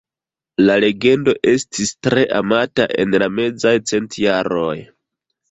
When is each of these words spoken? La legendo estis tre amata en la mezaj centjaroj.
La 0.69 0.77
legendo 0.83 1.35
estis 1.51 1.91
tre 2.07 2.23
amata 2.39 2.89
en 3.05 3.15
la 3.25 3.29
mezaj 3.35 3.75
centjaroj. 3.93 4.75